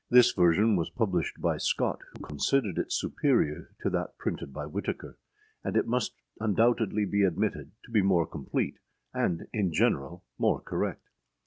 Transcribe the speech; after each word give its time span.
This 0.09 0.31
version 0.31 0.75
was 0.77 0.89
published 0.89 1.39
by 1.39 1.57
Scott, 1.57 1.99
who 2.09 2.25
considered 2.25 2.79
it 2.79 2.91
superior 2.91 3.69
to 3.81 3.89
that 3.91 4.17
printed 4.17 4.51
by 4.51 4.65
Whitaker; 4.65 5.19
and 5.63 5.77
it 5.77 5.85
must 5.85 6.15
undoubtedly 6.39 7.05
be 7.05 7.21
admitted 7.21 7.73
to 7.83 7.91
be 7.91 8.01
more 8.01 8.25
complete, 8.25 8.79
and, 9.13 9.45
in 9.53 9.71
general, 9.71 10.23
more 10.39 10.59
correct. 10.59 11.07